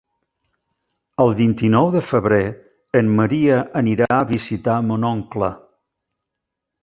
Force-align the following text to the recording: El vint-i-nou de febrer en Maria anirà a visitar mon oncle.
El 1.25 1.33
vint-i-nou 1.41 1.89
de 1.95 2.01
febrer 2.11 2.39
en 3.01 3.11
Maria 3.19 3.59
anirà 3.83 4.09
a 4.17 4.25
visitar 4.33 4.79
mon 4.87 5.05
oncle. 5.13 5.51